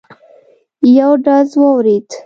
یو 0.97 1.11
ډز 1.25 1.49
واورېد. 1.59 2.07